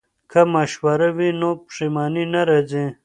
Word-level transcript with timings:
که 0.31 0.39
مشوره 0.53 1.09
وي 1.17 1.29
نو 1.39 1.49
پښیماني 1.65 2.23
نه 2.33 2.41
راځي. 2.49 2.85